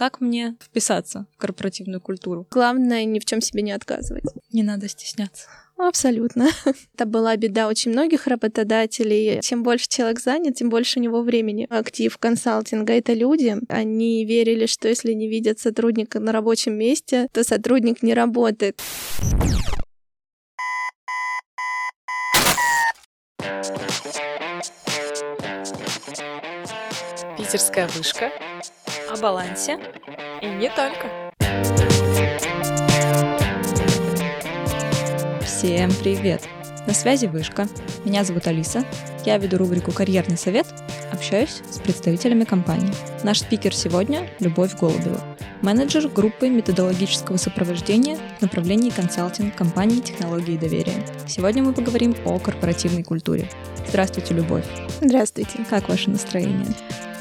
Как 0.00 0.22
мне 0.22 0.56
вписаться 0.62 1.26
в 1.34 1.36
корпоративную 1.36 2.00
культуру? 2.00 2.46
Главное, 2.50 3.04
ни 3.04 3.18
в 3.18 3.26
чем 3.26 3.42
себе 3.42 3.60
не 3.60 3.72
отказывать. 3.72 4.24
Не 4.50 4.62
надо 4.62 4.88
стесняться. 4.88 5.46
Абсолютно. 5.76 6.48
Это 6.94 7.04
была 7.04 7.36
беда 7.36 7.68
очень 7.68 7.90
многих 7.90 8.26
работодателей. 8.26 9.42
Чем 9.42 9.62
больше 9.62 9.90
человек 9.90 10.18
занят, 10.18 10.54
тем 10.54 10.70
больше 10.70 11.00
у 11.00 11.02
него 11.02 11.20
времени. 11.20 11.66
Актив 11.68 12.16
консалтинга— 12.16 12.92
это 12.94 13.12
люди. 13.12 13.58
Они 13.68 14.24
верили, 14.24 14.64
что 14.64 14.88
если 14.88 15.12
не 15.12 15.28
видят 15.28 15.58
сотрудника 15.60 16.18
на 16.18 16.32
рабочем 16.32 16.78
месте, 16.78 17.28
то 17.34 17.44
сотрудник 17.44 18.02
не 18.02 18.14
работает. 18.14 18.80
Питерская 27.36 27.86
вышка 27.88 28.30
о 29.10 29.16
балансе 29.16 29.76
и 30.40 30.46
не 30.46 30.70
только. 30.70 31.32
Всем 35.44 35.90
привет! 36.00 36.42
На 36.86 36.94
связи 36.94 37.26
Вышка. 37.26 37.66
Меня 38.04 38.22
зовут 38.22 38.46
Алиса. 38.46 38.84
Я 39.24 39.36
веду 39.38 39.58
рубрику 39.58 39.90
«Карьерный 39.90 40.38
совет», 40.38 40.66
общаюсь 41.12 41.60
с 41.68 41.78
представителями 41.78 42.44
компании. 42.44 42.92
Наш 43.24 43.40
спикер 43.40 43.74
сегодня– 43.74 44.30
Любовь 44.38 44.78
Голубева, 44.78 45.20
менеджер 45.60 46.08
группы 46.08 46.48
методологического 46.48 47.36
сопровождения 47.36 48.16
в 48.38 48.42
направлении 48.42 48.90
консалтинг 48.90 49.56
компании 49.56 50.00
технологии 50.00 50.56
доверия. 50.56 51.04
Сегодня 51.26 51.64
мы 51.64 51.72
поговорим 51.72 52.14
о 52.24 52.38
корпоративной 52.38 53.02
культуре. 53.02 53.50
Здравствуйте, 53.88 54.34
Любовь. 54.34 54.64
Здравствуйте. 55.00 55.58
Как 55.68 55.88
ваше 55.88 56.10
настроение? 56.10 56.68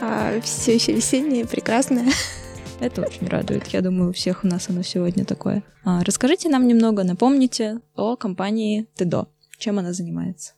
А, 0.01 0.39
все 0.41 0.75
еще 0.75 0.93
весеннее, 0.93 1.45
прекрасное. 1.45 2.11
Это 2.79 3.01
очень 3.01 3.27
радует. 3.27 3.67
Я 3.67 3.81
думаю, 3.81 4.11
у 4.11 4.13
всех 4.13 4.43
у 4.43 4.47
нас 4.47 4.69
оно 4.69 4.81
сегодня 4.81 5.25
такое. 5.25 5.63
А, 5.83 6.03
расскажите 6.03 6.49
нам 6.49 6.67
немного, 6.67 7.03
напомните 7.03 7.81
о 7.95 8.15
компании 8.15 8.87
ТДО. 8.95 9.27
Чем 9.57 9.79
она 9.79 9.91
занимается? 9.91 10.53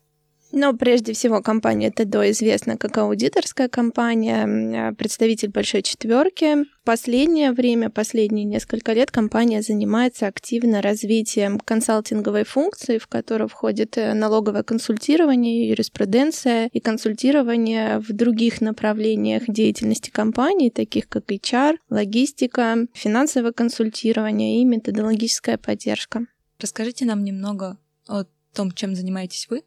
Но 0.54 0.74
прежде 0.74 1.14
всего 1.14 1.42
компания 1.42 1.92
ТДО 1.92 2.30
известна 2.32 2.78
как 2.78 2.98
аудиторская 2.98 3.70
компания, 3.70 4.92
представитель 4.94 5.50
большой 5.50 5.82
четверки. 5.82 6.66
В 6.66 6.84
последнее 6.84 7.54
время, 7.54 7.90
последние 7.90 8.44
несколько 8.44 8.92
лет 8.92 9.12
компания 9.12 9.62
занимается 9.62 10.28
активно 10.28 10.82
развитием 10.82 11.60
консалтинговой 11.60 12.44
функции, 12.44 12.98
в 12.98 13.08
которую 13.08 13.48
входит 13.48 13.98
э, 13.98 14.14
налоговое 14.14 14.64
консультирование, 14.64 15.70
юриспруденция 15.70 16.70
и 16.74 16.80
консультирование 16.80 18.00
в 18.00 18.12
других 18.12 18.62
направлениях 18.62 19.44
деятельности 19.48 20.10
компании, 20.10 20.70
таких 20.70 21.08
как 21.08 21.32
HR, 21.32 21.76
логистика, 21.90 22.88
финансовое 22.94 23.54
консультирование 23.54 24.60
и 24.60 24.66
методологическая 24.66 25.58
поддержка. 25.58 26.26
Расскажите 26.60 27.06
нам 27.06 27.24
немного 27.24 27.78
о 28.08 28.26
том, 28.54 28.72
чем 28.72 28.96
занимаетесь 28.96 29.48
вы 29.50 29.62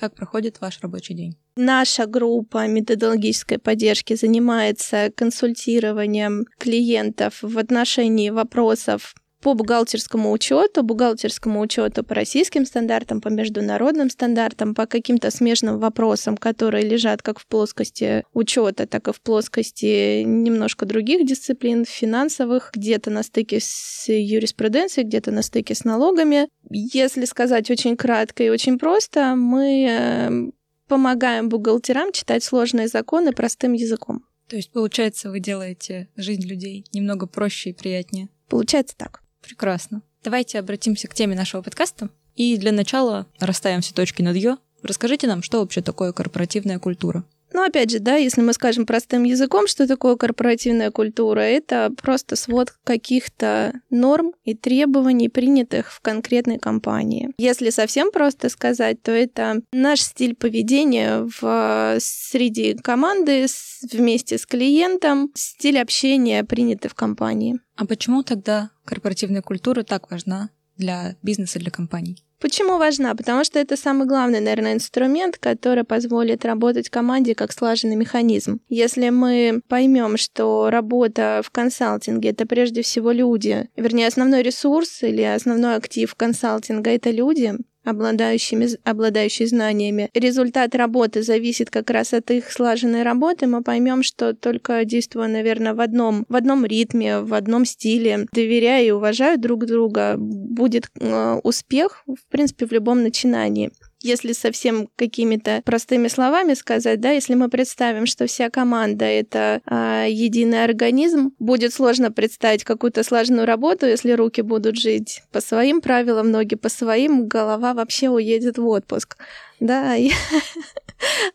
как 0.00 0.14
проходит 0.14 0.60
ваш 0.62 0.80
рабочий 0.80 1.12
день? 1.12 1.36
Наша 1.56 2.06
группа 2.06 2.66
методологической 2.66 3.58
поддержки 3.58 4.14
занимается 4.14 5.12
консультированием 5.14 6.46
клиентов 6.58 7.42
в 7.42 7.58
отношении 7.58 8.30
вопросов 8.30 9.14
по 9.40 9.54
бухгалтерскому 9.54 10.30
учету, 10.32 10.82
бухгалтерскому 10.82 11.60
учету 11.60 12.04
по 12.04 12.14
российским 12.14 12.66
стандартам, 12.66 13.20
по 13.20 13.28
международным 13.28 14.10
стандартам, 14.10 14.74
по 14.74 14.86
каким-то 14.86 15.30
смежным 15.30 15.78
вопросам, 15.78 16.36
которые 16.36 16.86
лежат 16.86 17.22
как 17.22 17.38
в 17.38 17.46
плоскости 17.46 18.24
учета, 18.34 18.86
так 18.86 19.08
и 19.08 19.12
в 19.12 19.20
плоскости 19.20 20.22
немножко 20.22 20.86
других 20.86 21.26
дисциплин, 21.26 21.84
финансовых, 21.84 22.70
где-то 22.74 23.10
на 23.10 23.22
стыке 23.22 23.58
с 23.60 24.08
юриспруденцией, 24.08 25.06
где-то 25.06 25.30
на 25.30 25.42
стыке 25.42 25.74
с 25.74 25.84
налогами. 25.84 26.48
Если 26.70 27.24
сказать 27.24 27.70
очень 27.70 27.96
кратко 27.96 28.42
и 28.42 28.50
очень 28.50 28.78
просто, 28.78 29.34
мы 29.36 29.86
эм, 29.86 30.52
помогаем 30.86 31.48
бухгалтерам 31.48 32.12
читать 32.12 32.44
сложные 32.44 32.88
законы 32.88 33.32
простым 33.32 33.72
языком. 33.72 34.24
То 34.48 34.56
есть, 34.56 34.72
получается, 34.72 35.30
вы 35.30 35.38
делаете 35.38 36.08
жизнь 36.16 36.46
людей 36.46 36.84
немного 36.92 37.26
проще 37.26 37.70
и 37.70 37.72
приятнее? 37.72 38.28
Получается 38.48 38.96
так. 38.98 39.22
Прекрасно. 39.42 40.02
Давайте 40.22 40.58
обратимся 40.58 41.08
к 41.08 41.14
теме 41.14 41.34
нашего 41.34 41.62
подкаста. 41.62 42.10
И 42.36 42.56
для 42.56 42.72
начала 42.72 43.26
расставим 43.38 43.80
все 43.80 43.94
точки 43.94 44.22
над 44.22 44.36
«ё». 44.36 44.58
Расскажите 44.82 45.26
нам, 45.26 45.42
что 45.42 45.60
вообще 45.60 45.82
такое 45.82 46.12
корпоративная 46.12 46.78
культура? 46.78 47.24
Ну, 47.52 47.64
опять 47.64 47.90
же, 47.90 47.98
да, 47.98 48.16
если 48.16 48.42
мы 48.42 48.52
скажем 48.52 48.86
простым 48.86 49.24
языком, 49.24 49.66
что 49.66 49.88
такое 49.88 50.16
корпоративная 50.16 50.90
культура, 50.90 51.40
это 51.40 51.92
просто 52.00 52.36
свод 52.36 52.72
каких-то 52.84 53.72
норм 53.90 54.32
и 54.44 54.54
требований, 54.54 55.28
принятых 55.28 55.92
в 55.92 56.00
конкретной 56.00 56.58
компании. 56.58 57.30
Если 57.38 57.70
совсем 57.70 58.12
просто 58.12 58.48
сказать, 58.50 59.02
то 59.02 59.10
это 59.10 59.62
наш 59.72 60.00
стиль 60.00 60.36
поведения 60.36 61.28
в 61.40 61.96
среди 61.98 62.74
команды 62.74 63.46
вместе 63.90 64.38
с 64.38 64.46
клиентом, 64.46 65.32
стиль 65.34 65.78
общения, 65.78 66.44
принятый 66.44 66.88
в 66.88 66.94
компании. 66.94 67.58
А 67.80 67.86
почему 67.86 68.22
тогда 68.22 68.68
корпоративная 68.84 69.40
культура 69.40 69.82
так 69.84 70.10
важна 70.10 70.50
для 70.76 71.16
бизнеса, 71.22 71.58
для 71.58 71.70
компаний? 71.70 72.22
Почему 72.38 72.76
важна? 72.76 73.14
Потому 73.14 73.42
что 73.42 73.58
это 73.58 73.74
самый 73.74 74.06
главный, 74.06 74.40
наверное, 74.40 74.74
инструмент, 74.74 75.38
который 75.38 75.84
позволит 75.84 76.44
работать 76.44 76.90
команде 76.90 77.34
как 77.34 77.52
слаженный 77.52 77.96
механизм. 77.96 78.60
Если 78.68 79.08
мы 79.08 79.62
поймем, 79.66 80.18
что 80.18 80.68
работа 80.68 81.40
в 81.42 81.50
консалтинге 81.50 82.30
это 82.30 82.46
прежде 82.46 82.82
всего 82.82 83.12
люди, 83.12 83.70
вернее, 83.76 84.08
основной 84.08 84.42
ресурс 84.42 85.02
или 85.02 85.22
основной 85.22 85.76
актив 85.76 86.14
консалтинга 86.14 86.90
это 86.90 87.10
люди, 87.10 87.54
обладающими, 87.84 88.68
обладающие 88.84 89.48
знаниями. 89.48 90.10
Результат 90.14 90.74
работы 90.74 91.22
зависит 91.22 91.70
как 91.70 91.90
раз 91.90 92.12
от 92.12 92.30
их 92.30 92.50
слаженной 92.50 93.02
работы. 93.02 93.46
Мы 93.46 93.62
поймем, 93.62 94.02
что 94.02 94.34
только 94.34 94.84
действуя, 94.84 95.28
наверное, 95.28 95.74
в 95.74 95.80
одном, 95.80 96.24
в 96.28 96.36
одном 96.36 96.64
ритме, 96.64 97.20
в 97.20 97.34
одном 97.34 97.64
стиле, 97.64 98.26
доверяя 98.32 98.82
и 98.82 98.90
уважая 98.90 99.36
друг 99.36 99.66
друга, 99.66 100.16
будет 100.16 100.88
э, 100.98 101.40
успех, 101.42 102.04
в 102.06 102.30
принципе, 102.30 102.66
в 102.66 102.72
любом 102.72 103.02
начинании 103.02 103.70
если 104.02 104.32
совсем 104.32 104.88
какими-то 104.96 105.62
простыми 105.64 106.08
словами 106.08 106.54
сказать, 106.54 107.00
да, 107.00 107.10
если 107.10 107.34
мы 107.34 107.48
представим, 107.48 108.06
что 108.06 108.26
вся 108.26 108.50
команда 108.50 109.04
это 109.04 109.60
а, 109.66 110.06
единый 110.06 110.64
организм, 110.64 111.32
будет 111.38 111.72
сложно 111.72 112.10
представить 112.10 112.64
какую-то 112.64 113.02
сложную 113.02 113.46
работу, 113.46 113.86
если 113.86 114.12
руки 114.12 114.40
будут 114.42 114.76
жить 114.76 115.22
по 115.32 115.40
своим 115.40 115.80
правилам, 115.80 116.30
ноги 116.30 116.54
по 116.54 116.68
своим, 116.68 117.26
голова 117.26 117.74
вообще 117.74 118.08
уедет 118.08 118.58
в 118.58 118.66
отпуск. 118.66 119.16
Да, 119.60 119.94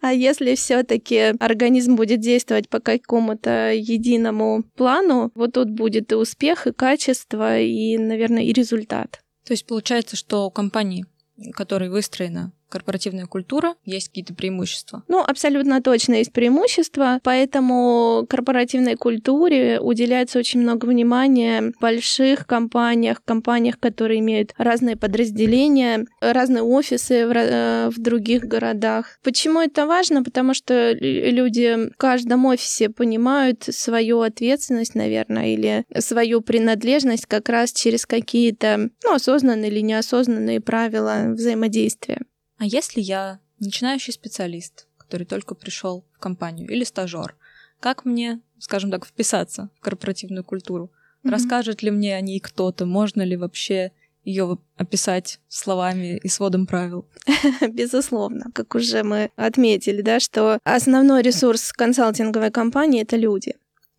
а 0.02 0.12
если 0.14 0.56
все-таки 0.56 1.36
организм 1.40 1.96
будет 1.96 2.20
действовать 2.20 2.70
по 2.70 2.80
какому-то 2.80 3.72
единому 3.72 4.64
плану, 4.76 5.32
вот 5.36 5.54
тут 5.54 5.70
будет 5.70 6.12
и 6.12 6.16
успех, 6.16 6.66
и 6.66 6.74
качество, 6.74 7.60
и, 7.60 7.98
наверное, 8.00 8.44
и 8.44 8.52
результат. 8.52 9.22
То 9.46 9.54
есть 9.54 9.68
получается, 9.68 10.16
что 10.16 10.48
у 10.48 10.52
компании, 10.52 11.06
которой 11.54 11.90
выстроена 11.90 12.52
корпоративная 12.70 13.26
культура, 13.26 13.76
есть 13.86 14.10
какие-то 14.10 14.34
преимущества? 14.34 15.04
Ну, 15.08 15.24
абсолютно 15.26 15.82
точно 15.82 16.16
есть 16.16 16.32
преимущества, 16.32 17.20
поэтому 17.24 18.26
корпоративной 18.30 18.96
культуре 18.96 19.80
уделяется 19.80 20.40
очень 20.40 20.62
много 20.62 20.86
внимания 20.86 21.72
в 21.78 21.82
больших 21.82 22.46
компаниях, 22.48 23.24
компаниях, 23.24 23.80
которые 23.80 24.20
имеют 24.20 24.54
разные 24.58 24.96
подразделения, 24.96 26.06
разные 26.22 26.64
офисы 26.64 27.28
в, 27.28 27.32
э, 27.36 27.90
в 27.90 28.00
других 28.00 28.44
городах. 28.44 29.18
Почему 29.24 29.62
это 29.62 29.86
важно? 29.86 30.24
Потому 30.24 30.54
что 30.54 30.92
люди 30.94 31.90
в 31.94 31.98
каждом 31.98 32.46
офисе 32.46 32.90
понимают 32.90 33.64
свою 33.70 34.22
ответственность, 34.22 34.96
наверное, 34.96 35.54
или 35.54 35.86
свою 36.00 36.42
принадлежность 36.42 37.26
как 37.26 37.50
раз 37.50 37.72
через 37.72 38.06
какие-то 38.06 38.90
ну, 39.04 39.14
осознанные 39.14 39.72
или 39.72 39.82
неосознанные 39.82 40.62
правила 40.62 41.28
взаимодействия. 41.30 42.20
А 42.58 42.66
если 42.66 43.02
я 43.02 43.40
начинающий 43.60 44.14
специалист, 44.14 44.88
который 44.98 45.26
только 45.26 45.56
пришел 45.56 46.06
в 46.14 46.20
компанию, 46.20 46.70
или 46.70 46.84
стажер, 46.84 47.36
как 47.80 48.06
мне, 48.06 48.42
скажем 48.60 48.92
так, 48.92 49.06
вписаться 49.06 49.70
в 49.78 49.82
корпоративную 49.82 50.44
культуру? 50.44 50.92
Mm-hmm. 51.24 51.30
Расскажет 51.30 51.84
ли 51.84 51.92
мне 51.92 52.16
о 52.16 52.22
ней 52.22 52.40
кто-то? 52.40 52.86
Можно 52.86 53.22
ли 53.22 53.36
вообще 53.36 53.92
ее 54.24 54.58
описать 54.76 55.40
словами 55.48 56.18
и 56.18 56.28
сводом 56.28 56.66
правил? 56.66 57.08
Безусловно. 57.62 58.46
Как 58.54 58.74
уже 58.76 59.04
мы 59.04 59.30
отметили, 59.36 60.02
да, 60.02 60.20
что 60.20 60.60
основной 60.64 61.22
ресурс 61.22 61.72
консалтинговой 61.74 62.52
компании— 62.52 63.02
это 63.04 63.18
люди. 63.18 63.56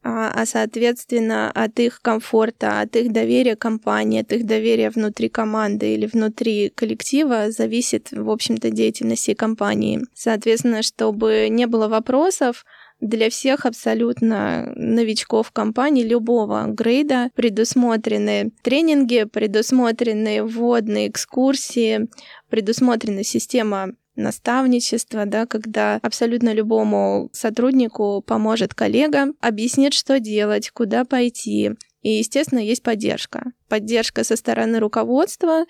А, 0.08 0.30
а, 0.32 0.46
соответственно, 0.46 1.50
от 1.50 1.80
их 1.80 2.00
комфорта, 2.00 2.80
от 2.80 2.94
их 2.94 3.12
доверия 3.12 3.56
компании, 3.56 4.20
от 4.20 4.32
их 4.32 4.46
доверия 4.46 4.90
внутри 4.90 5.28
команды 5.28 5.94
или 5.94 6.06
внутри 6.06 6.70
коллектива 6.72 7.50
зависит, 7.50 8.12
в 8.12 8.30
общем-то, 8.30 8.70
деятельность 8.70 9.34
компании. 9.34 10.02
Соответственно, 10.14 10.82
чтобы 10.82 11.48
не 11.50 11.66
было 11.66 11.88
вопросов, 11.88 12.64
для 13.00 13.30
всех 13.30 13.66
абсолютно 13.66 14.72
новичков 14.76 15.50
компании 15.50 16.04
любого 16.04 16.66
грейда 16.68 17.30
предусмотрены 17.34 18.52
тренинги, 18.62 19.24
предусмотрены 19.24 20.44
вводные 20.44 21.08
экскурсии, 21.08 22.08
предусмотрена 22.48 23.24
система 23.24 23.90
наставничества, 24.16 25.26
да, 25.26 25.46
когда 25.46 25.98
абсолютно 26.02 26.52
любому 26.52 27.30
сотруднику 27.32 28.22
поможет 28.26 28.74
коллега, 28.74 29.28
объяснит, 29.40 29.94
что 29.94 30.20
делать, 30.20 30.70
куда 30.70 31.04
пойти, 31.04 31.72
и, 32.06 32.18
естественно, 32.18 32.60
есть 32.60 32.84
поддержка. 32.84 33.50
Поддержка 33.68 34.22
со 34.22 34.36
стороны 34.36 34.78
руководства, 34.78 35.64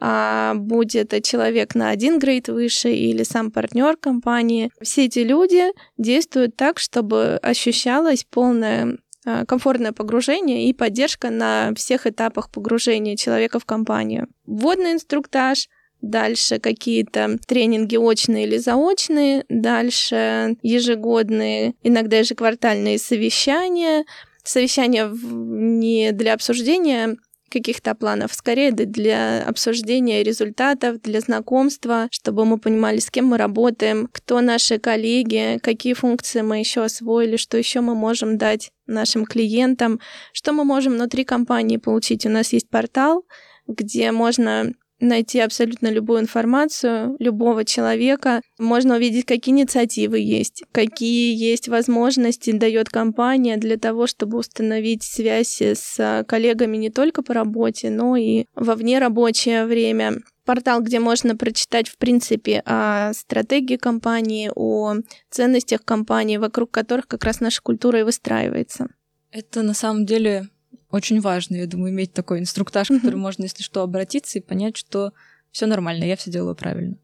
а, 0.00 0.54
будет 0.54 1.22
человек 1.22 1.74
на 1.74 1.90
один 1.90 2.18
грейд 2.18 2.48
выше 2.48 2.94
или 2.94 3.24
сам 3.24 3.50
партнер 3.50 3.98
компании. 3.98 4.70
Все 4.80 5.04
эти 5.04 5.18
люди 5.18 5.64
действуют 5.98 6.56
так, 6.56 6.78
чтобы 6.78 7.38
ощущалось 7.42 8.24
полное 8.24 8.96
а, 9.26 9.44
комфортное 9.44 9.92
погружение 9.92 10.66
и 10.66 10.72
поддержка 10.72 11.28
на 11.28 11.74
всех 11.76 12.06
этапах 12.06 12.50
погружения 12.50 13.14
человека 13.14 13.58
в 13.58 13.66
компанию. 13.66 14.28
Вводный 14.46 14.92
инструктаж, 14.92 15.68
дальше 16.02 16.58
какие-то 16.58 17.38
тренинги 17.46 17.96
очные 17.96 18.46
или 18.46 18.58
заочные, 18.58 19.44
дальше 19.48 20.56
ежегодные, 20.62 21.74
иногда 21.82 22.18
ежеквартальные 22.18 22.98
совещания, 22.98 24.04
совещание 24.42 25.10
не 25.12 26.12
для 26.12 26.34
обсуждения 26.34 27.16
каких-то 27.52 27.94
планов, 27.94 28.32
скорее 28.32 28.72
для 28.72 29.44
обсуждения 29.44 30.22
результатов, 30.22 31.00
для 31.02 31.20
знакомства, 31.20 32.08
чтобы 32.10 32.44
мы 32.44 32.58
понимали, 32.58 32.98
с 32.98 33.10
кем 33.10 33.26
мы 33.26 33.36
работаем, 33.36 34.08
кто 34.10 34.40
наши 34.40 34.78
коллеги, 34.78 35.58
какие 35.62 35.92
функции 35.92 36.40
мы 36.40 36.58
еще 36.60 36.82
освоили, 36.82 37.36
что 37.36 37.58
еще 37.58 37.82
мы 37.82 37.94
можем 37.94 38.38
дать 38.38 38.72
нашим 38.86 39.26
клиентам, 39.26 40.00
что 40.32 40.52
мы 40.52 40.64
можем 40.64 40.94
внутри 40.94 41.24
компании 41.24 41.76
получить. 41.76 42.24
У 42.24 42.30
нас 42.30 42.52
есть 42.54 42.68
портал, 42.70 43.24
где 43.66 44.12
можно 44.12 44.72
найти 45.02 45.40
абсолютно 45.40 45.88
любую 45.88 46.20
информацию 46.20 47.16
любого 47.18 47.64
человека. 47.64 48.40
Можно 48.58 48.96
увидеть, 48.96 49.26
какие 49.26 49.54
инициативы 49.54 50.18
есть, 50.20 50.64
какие 50.72 51.34
есть 51.34 51.68
возможности 51.68 52.52
дает 52.52 52.88
компания 52.88 53.56
для 53.56 53.76
того, 53.76 54.06
чтобы 54.06 54.38
установить 54.38 55.02
связь 55.02 55.60
с 55.60 56.24
коллегами 56.26 56.76
не 56.76 56.90
только 56.90 57.22
по 57.22 57.34
работе, 57.34 57.90
но 57.90 58.16
и 58.16 58.46
во 58.54 58.74
внерабочее 58.74 59.66
время 59.66 60.18
портал, 60.44 60.80
где 60.80 60.98
можно 60.98 61.36
прочитать, 61.36 61.88
в 61.88 61.98
принципе, 61.98 62.62
о 62.64 63.12
стратегии 63.12 63.76
компании, 63.76 64.50
о 64.54 64.94
ценностях 65.30 65.84
компании, 65.84 66.36
вокруг 66.36 66.70
которых 66.70 67.06
как 67.06 67.24
раз 67.24 67.40
наша 67.40 67.60
культура 67.62 68.00
и 68.00 68.04
выстраивается. 68.04 68.88
Это 69.30 69.62
на 69.62 69.74
самом 69.74 70.04
деле 70.04 70.48
очень 70.92 71.20
важно, 71.20 71.56
я 71.56 71.66
думаю, 71.66 71.90
иметь 71.90 72.12
такой 72.12 72.38
инструктаж, 72.38 72.90
mm-hmm. 72.90 73.00
который 73.00 73.16
можно, 73.16 73.44
если 73.44 73.62
что, 73.62 73.82
обратиться 73.82 74.38
и 74.38 74.42
понять, 74.42 74.76
что 74.76 75.12
все 75.50 75.66
нормально, 75.66 76.04
я 76.04 76.16
все 76.16 76.30
делаю 76.30 76.54
правильно. 76.54 76.96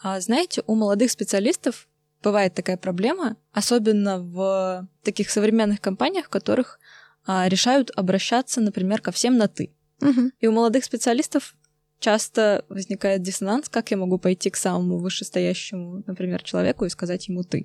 А 0.00 0.20
знаете, 0.20 0.62
у 0.66 0.74
молодых 0.74 1.10
специалистов 1.10 1.88
бывает 2.22 2.54
такая 2.54 2.76
проблема, 2.76 3.36
особенно 3.52 4.20
в 4.20 4.88
таких 5.02 5.28
современных 5.28 5.80
компаниях, 5.80 6.26
в 6.26 6.30
которых 6.30 6.78
а, 7.26 7.48
решают 7.48 7.90
обращаться, 7.96 8.60
например, 8.60 9.00
ко 9.00 9.10
всем 9.10 9.36
на 9.36 9.48
ты. 9.48 9.72
Угу. 10.00 10.30
И 10.40 10.46
у 10.46 10.52
молодых 10.52 10.84
специалистов 10.84 11.56
часто 11.98 12.64
возникает 12.68 13.22
диссонанс, 13.22 13.68
как 13.68 13.90
я 13.90 13.96
могу 13.96 14.18
пойти 14.18 14.50
к 14.50 14.56
самому 14.56 14.98
вышестоящему, 14.98 16.02
например, 16.06 16.42
человеку 16.42 16.84
и 16.84 16.90
сказать 16.90 17.28
ему 17.28 17.42
«ты». 17.42 17.64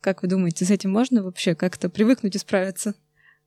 Как 0.00 0.22
вы 0.22 0.28
думаете, 0.28 0.64
с 0.64 0.70
этим 0.70 0.90
можно 0.90 1.22
вообще 1.22 1.54
как-то 1.54 1.88
привыкнуть 1.88 2.34
и 2.34 2.38
справиться? 2.38 2.94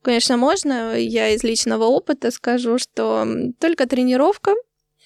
Конечно, 0.01 0.37
можно. 0.37 0.97
Я 0.97 1.29
из 1.29 1.43
личного 1.43 1.83
опыта 1.83 2.31
скажу, 2.31 2.77
что 2.77 3.27
только 3.59 3.87
тренировка 3.87 4.53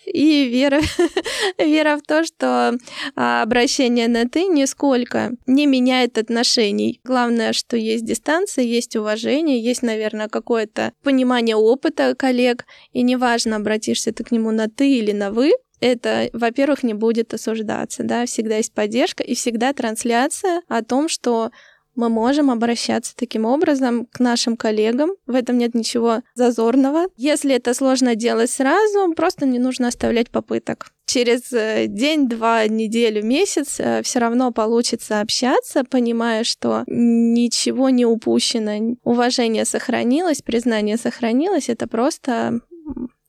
и 0.09 0.47
вера, 0.47 0.81
вера 1.57 1.97
в 1.97 2.01
то, 2.01 2.23
что 2.23 2.77
а, 3.15 3.43
обращение 3.43 4.07
на 4.07 4.27
«ты» 4.27 4.45
нисколько 4.45 5.31
не 5.45 5.65
меняет 5.65 6.17
отношений. 6.17 6.99
Главное, 7.03 7.53
что 7.53 7.77
есть 7.77 8.05
дистанция, 8.05 8.63
есть 8.63 8.95
уважение, 8.95 9.61
есть, 9.61 9.83
наверное, 9.83 10.27
какое-то 10.27 10.93
понимание 11.03 11.55
опыта 11.55 12.15
коллег, 12.15 12.65
и 12.91 13.01
неважно, 13.01 13.57
обратишься 13.57 14.11
ты 14.11 14.23
к 14.23 14.31
нему 14.31 14.51
на 14.51 14.67
«ты» 14.67 14.97
или 14.97 15.11
на 15.11 15.31
«вы», 15.31 15.51
это, 15.81 16.29
во-первых, 16.33 16.83
не 16.83 16.93
будет 16.93 17.33
осуждаться, 17.33 18.03
да, 18.03 18.25
всегда 18.25 18.57
есть 18.57 18.73
поддержка 18.73 19.23
и 19.23 19.33
всегда 19.33 19.71
трансляция 19.73 20.61
о 20.67 20.83
том, 20.83 21.07
что 21.07 21.51
мы 21.95 22.09
можем 22.09 22.49
обращаться 22.51 23.15
таким 23.15 23.45
образом 23.45 24.05
к 24.05 24.19
нашим 24.19 24.55
коллегам. 24.57 25.11
В 25.27 25.35
этом 25.35 25.57
нет 25.57 25.75
ничего 25.75 26.21
зазорного. 26.35 27.07
Если 27.17 27.53
это 27.53 27.73
сложно 27.73 28.15
делать 28.15 28.49
сразу, 28.49 29.13
просто 29.13 29.45
не 29.45 29.59
нужно 29.59 29.87
оставлять 29.87 30.29
попыток. 30.29 30.91
Через 31.05 31.51
э, 31.51 31.87
день, 31.87 32.29
два, 32.29 32.67
неделю, 32.67 33.23
месяц 33.23 33.79
э, 33.79 34.01
все 34.03 34.19
равно 34.19 34.51
получится 34.51 35.21
общаться, 35.21 35.83
понимая, 35.83 36.43
что 36.43 36.83
ничего 36.87 37.89
не 37.89 38.05
упущено, 38.05 38.95
уважение 39.03 39.65
сохранилось, 39.65 40.41
признание 40.41 40.97
сохранилось. 40.97 41.67
Это 41.67 41.87
просто 41.87 42.61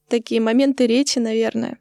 такие 0.09 0.41
моменты 0.41 0.87
речи, 0.87 1.19
наверное. 1.19 1.79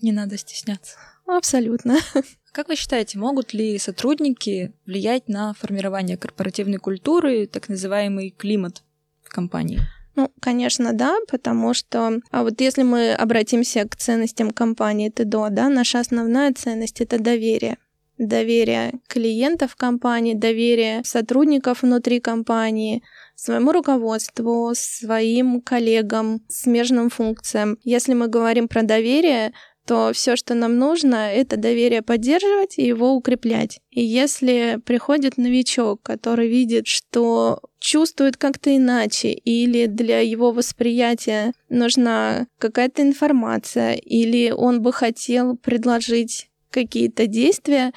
Не 0.00 0.12
надо 0.12 0.38
стесняться. 0.38 0.96
Абсолютно. 1.26 1.98
Как 2.52 2.68
вы 2.68 2.76
считаете, 2.76 3.18
могут 3.18 3.54
ли 3.54 3.78
сотрудники 3.78 4.72
влиять 4.84 5.26
на 5.26 5.54
формирование 5.54 6.18
корпоративной 6.18 6.78
культуры, 6.78 7.46
так 7.46 7.70
называемый 7.70 8.30
климат 8.30 8.82
в 9.22 9.30
компании? 9.30 9.80
Ну, 10.16 10.30
конечно, 10.38 10.92
да, 10.92 11.16
потому 11.28 11.72
что 11.72 12.20
а 12.30 12.42
вот 12.42 12.60
если 12.60 12.82
мы 12.82 13.14
обратимся 13.14 13.88
к 13.88 13.96
ценностям 13.96 14.50
компании 14.50 15.08
ТДО, 15.08 15.48
да, 15.50 15.70
наша 15.70 16.00
основная 16.00 16.52
ценность— 16.52 17.00
это 17.00 17.18
доверие. 17.18 17.78
Доверие 18.18 19.00
клиентов 19.08 19.74
компании, 19.74 20.34
доверие 20.34 21.02
сотрудников 21.04 21.80
внутри 21.80 22.20
компании, 22.20 23.02
своему 23.34 23.72
руководству, 23.72 24.72
своим 24.74 25.62
коллегам, 25.62 26.42
смежным 26.48 27.08
функциям. 27.08 27.78
Если 27.82 28.12
мы 28.12 28.28
говорим 28.28 28.68
про 28.68 28.82
доверие, 28.82 29.54
то 29.86 30.12
все, 30.12 30.36
что 30.36 30.54
нам 30.54 30.78
нужно, 30.78 31.32
это 31.32 31.56
доверие 31.56 32.02
поддерживать 32.02 32.78
и 32.78 32.86
его 32.86 33.12
укреплять. 33.12 33.80
И 33.90 34.02
если 34.02 34.78
приходит 34.84 35.38
новичок, 35.38 36.02
который 36.02 36.48
видит, 36.48 36.86
что 36.86 37.60
чувствует 37.78 38.36
как-то 38.36 38.74
иначе, 38.74 39.32
или 39.32 39.86
для 39.86 40.20
его 40.20 40.52
восприятия 40.52 41.52
нужна 41.68 42.46
какая-то 42.58 43.02
информация, 43.02 43.94
или 43.94 44.50
он 44.50 44.82
бы 44.82 44.92
хотел 44.92 45.56
предложить 45.56 46.48
какие-то 46.70 47.26
действия, 47.26 47.92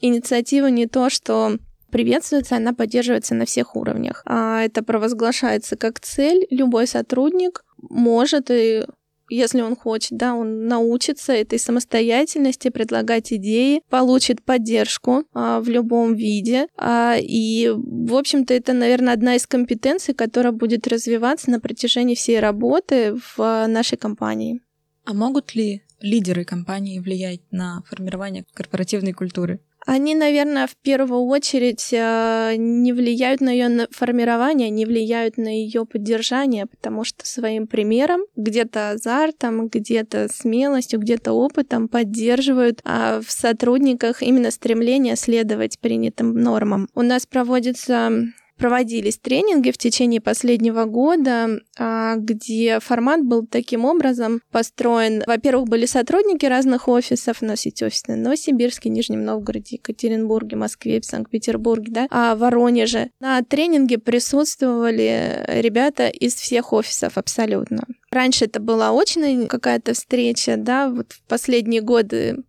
инициатива 0.00 0.66
не 0.66 0.86
то, 0.86 1.08
что 1.08 1.58
приветствуется, 1.90 2.56
она 2.56 2.72
поддерживается 2.74 3.34
на 3.34 3.46
всех 3.46 3.76
уровнях. 3.76 4.22
А 4.26 4.62
это 4.62 4.82
провозглашается 4.82 5.76
как 5.76 6.00
цель. 6.00 6.46
Любой 6.50 6.86
сотрудник 6.86 7.64
может 7.78 8.50
и 8.50 8.84
если 9.28 9.60
он 9.60 9.76
хочет, 9.76 10.18
да, 10.18 10.34
он 10.34 10.66
научится 10.66 11.32
этой 11.32 11.58
самостоятельности, 11.58 12.68
предлагать 12.68 13.32
идеи, 13.32 13.82
получит 13.88 14.42
поддержку 14.42 15.24
а, 15.32 15.60
в 15.60 15.68
любом 15.68 16.14
виде. 16.14 16.66
А, 16.76 17.16
и, 17.18 17.70
в 17.74 18.14
общем-то, 18.14 18.54
это, 18.54 18.72
наверное, 18.72 19.14
одна 19.14 19.36
из 19.36 19.46
компетенций, 19.46 20.14
которая 20.14 20.52
будет 20.52 20.86
развиваться 20.86 21.50
на 21.50 21.60
протяжении 21.60 22.14
всей 22.14 22.40
работы 22.40 23.16
в 23.36 23.66
нашей 23.66 23.98
компании. 23.98 24.60
А 25.04 25.14
могут 25.14 25.54
ли 25.54 25.82
лидеры 26.00 26.44
компании 26.44 27.00
влиять 27.00 27.40
на 27.50 27.82
формирование 27.88 28.44
корпоративной 28.54 29.12
культуры? 29.12 29.60
Они, 29.88 30.14
наверное, 30.14 30.66
в 30.66 30.76
первую 30.76 31.22
очередь 31.22 31.88
э, 31.92 32.56
не 32.58 32.92
влияют 32.92 33.40
на 33.40 33.48
ее 33.48 33.88
формирование, 33.90 34.68
не 34.68 34.84
влияют 34.84 35.38
на 35.38 35.48
ее 35.48 35.86
поддержание, 35.86 36.66
потому 36.66 37.04
что 37.04 37.24
своим 37.24 37.66
примером, 37.66 38.20
где-то 38.36 38.90
азартом, 38.90 39.68
где-то 39.68 40.28
смелостью, 40.30 41.00
где-то 41.00 41.32
опытом 41.32 41.88
поддерживают 41.88 42.82
а 42.84 43.22
в 43.22 43.30
сотрудниках 43.30 44.22
именно 44.22 44.50
стремление 44.50 45.16
следовать 45.16 45.78
принятым 45.78 46.34
нормам. 46.34 46.90
У 46.94 47.00
нас 47.00 47.24
проводится 47.24 48.10
проводились 48.58 49.18
тренинги 49.18 49.70
в 49.70 49.78
течение 49.78 50.20
последнего 50.20 50.84
года, 50.84 51.60
а, 51.78 52.16
где 52.16 52.80
формат 52.80 53.22
был 53.24 53.46
таким 53.46 53.84
образом 53.84 54.42
построен. 54.50 55.22
Во-первых, 55.26 55.68
были 55.68 55.86
сотрудники 55.86 56.44
разных 56.44 56.88
офисов, 56.88 57.38
у 57.40 57.46
нас 57.46 57.64
есть 57.64 57.82
офисы 57.82 58.12
в 58.12 58.16
Новосибирске, 58.16 58.90
Нижнем 58.90 59.24
Новгороде, 59.24 59.76
Екатеринбурге, 59.76 60.56
Москве, 60.56 61.00
Санкт-Петербурге, 61.02 61.92
да, 61.92 62.06
а 62.10 62.34
в 62.34 62.40
Воронеже. 62.40 63.10
На 63.20 63.42
тренинге 63.42 63.98
присутствовали 63.98 65.44
ребята 65.46 66.08
из 66.08 66.34
всех 66.34 66.72
офисов 66.72 67.16
абсолютно. 67.16 67.84
Раньше 68.10 68.46
это 68.46 68.60
была 68.60 68.90
очная 68.90 69.46
какая-то 69.46 69.94
встреча, 69.94 70.56
да, 70.56 70.88
вот 70.88 71.12
в 71.12 71.22
последние 71.28 71.82
годы 71.82 72.42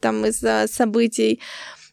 там 0.00 0.26
из-за 0.26 0.66
событий 0.68 1.40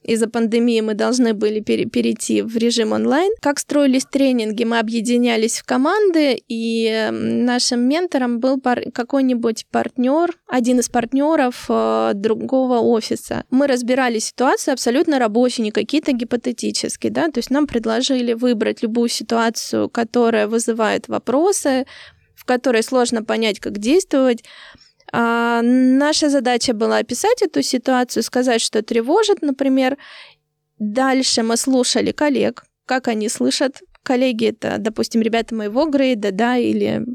из-за 0.04 0.30
пандемии 0.30 0.82
мы 0.82 0.94
должны 0.94 1.34
были 1.34 1.60
перейти 1.60 2.42
в 2.42 2.56
режим 2.58 2.94
онлайн. 2.94 3.32
Как 3.42 3.60
строились 3.60 4.06
тренинги? 4.06 4.64
Мы 4.64 4.80
объединялись 4.80 5.60
в 5.60 5.66
команды, 5.66 6.42
и 6.48 7.10
нашим 7.12 7.82
ментором 7.82 8.40
был 8.40 8.60
пар- 8.60 8.92
какой-нибудь 8.94 9.66
партнер, 9.72 10.34
один 10.48 10.80
из 10.80 10.90
партнеров 10.90 11.66
э, 11.70 12.12
другого 12.16 12.80
офиса. 12.80 13.44
Мы 13.50 13.68
разбирали 13.68 14.20
ситуацию 14.20 14.74
абсолютно 14.74 15.20
рабочие, 15.20 15.66
не 15.66 15.72
какие-то 15.72 16.12
гипотетические, 16.14 17.12
да, 17.12 17.28
то 17.28 17.40
есть 17.40 17.50
нам 17.50 17.68
предложили 17.68 18.34
выбрать 18.34 18.82
любую 18.82 19.10
ситуацию, 19.10 19.90
которая 19.90 20.48
вызывает 20.48 21.08
вопросы, 21.08 21.86
в 22.36 22.46
которой 22.46 22.84
сложно 22.84 23.24
понять, 23.24 23.60
как 23.60 23.78
действовать. 23.78 24.44
А, 25.12 25.62
наша 25.62 26.30
задача 26.30 26.74
была 26.74 26.98
описать 26.98 27.42
эту 27.42 27.62
ситуацию, 27.62 28.24
сказать, 28.24 28.62
что 28.62 28.82
тревожит, 28.82 29.42
например. 29.42 29.98
Дальше 30.78 31.44
мы 31.44 31.58
слушали 31.58 32.12
коллег, 32.12 32.66
как 32.86 33.08
они 33.08 33.30
слышат. 33.30 33.82
Коллеги 34.04 34.48
это, 34.48 34.78
допустим, 34.80 35.22
ребята 35.22 35.54
моего 35.54 35.86
грейда, 35.86 36.32
да, 36.32 36.58
или 36.58 37.06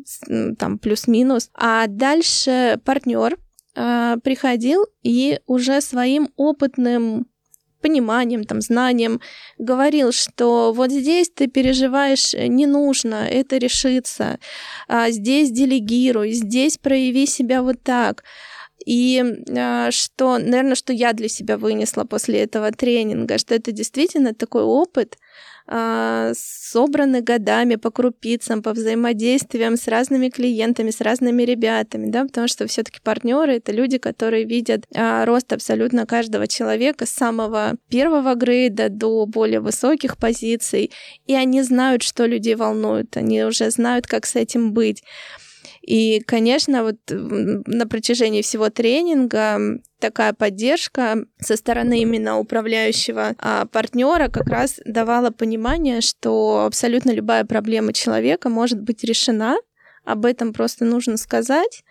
там 0.59 0.79
плюс-минус. 0.79 1.51
А 1.55 1.87
дальше 1.87 2.79
партнер 2.85 3.39
э, 3.75 4.17
приходил 4.23 4.87
и 5.03 5.41
уже 5.47 5.81
своим 5.81 6.29
опытным 6.37 7.27
пониманием, 7.85 8.45
там, 8.45 8.61
знанием, 8.63 9.21
говорил, 9.59 10.13
что 10.13 10.73
вот 10.73 10.91
здесь 10.91 11.29
ты 11.29 11.49
переживаешь 11.49 12.35
э, 12.35 12.47
не 12.49 12.67
нужно, 12.67 13.27
это 13.41 13.59
решится, 13.59 14.39
а 14.89 15.11
здесь 15.11 15.51
делегируй, 15.51 16.33
здесь 16.33 16.79
прояви 16.79 17.27
себя 17.27 17.63
вот 17.63 17.83
так. 17.83 18.25
И 18.87 19.23
э, 19.23 19.91
что, 19.91 20.39
наверное, 20.39 20.75
что 20.75 20.93
я 20.93 21.13
для 21.13 21.29
себя 21.29 21.57
вынесла 21.57 22.05
после 22.05 22.41
этого 22.41 22.71
тренинга, 22.71 23.39
что 23.39 23.55
это 23.55 23.73
действительно 23.73 24.33
такой 24.33 24.63
опыт, 24.63 25.19
а, 25.67 26.33
собраны 26.35 27.23
годами 27.23 27.77
по 27.77 27.91
крупицам, 27.91 28.63
по 28.63 28.73
взаимодействиям 28.73 29.77
с 29.77 29.89
разными 29.89 30.29
клиентами, 30.29 30.91
с 30.91 31.01
разными 31.01 31.43
ребятами, 31.43 32.11
да, 32.11 32.25
потому 32.25 32.49
что 32.49 32.67
все-таки 32.67 33.01
партнеры 33.03 33.55
это 33.55 33.73
люди, 33.73 33.99
которые 33.99 34.45
видят 34.45 34.85
а, 34.95 35.25
рост 35.25 35.53
абсолютно 35.53 36.05
каждого 36.07 36.47
человека 36.47 37.07
с 37.07 37.11
самого 37.11 37.77
первого 37.89 38.35
грейда 38.35 38.91
до 38.91 39.25
более 39.25 39.61
высоких 39.61 40.19
позиций, 40.19 40.91
и 41.27 41.35
они 41.35 41.63
знают, 41.63 42.03
что 42.03 42.27
людей 42.27 42.57
волнует, 42.57 43.17
они 43.17 43.45
уже 43.45 43.71
знают, 43.71 44.07
как 44.07 44.27
с 44.27 44.37
этим 44.37 44.73
быть. 44.73 45.03
И, 45.87 46.21
конечно, 46.21 46.83
вот 46.83 46.97
на 47.11 47.87
протяжении 47.87 48.41
всего 48.41 48.71
тренинга 48.71 49.59
такая 49.99 50.33
поддержка 50.33 51.27
со 51.39 51.57
стороны 51.57 52.01
именно 52.01 52.39
управляющего 52.39 53.35
а, 53.39 53.67
партнера 53.67 54.29
как 54.29 54.49
раз 54.49 54.81
давала 54.87 55.31
понимание, 55.31 56.01
что 56.01 56.65
абсолютно 56.65 57.11
любая 57.11 57.45
проблема 57.45 57.93
человека 57.93 58.49
может 58.49 58.81
быть 58.81 59.05
решена. 59.05 59.59
Об 60.05 60.25
этом 60.25 60.55
просто 60.55 60.87
нужно 60.87 61.19
сказать. 61.19 61.85